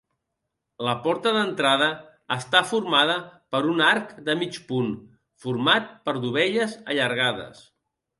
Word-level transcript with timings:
La 0.85 0.93
porta 1.01 1.33
d'entrada 1.33 1.89
està 2.35 2.61
formada 2.69 3.17
per 3.55 3.61
un 3.73 3.83
arc 3.89 4.15
de 4.31 4.35
mig 4.39 4.57
punt 4.71 4.89
format 5.45 5.93
per 6.09 6.15
dovelles 6.25 6.75
allargades. 6.95 7.63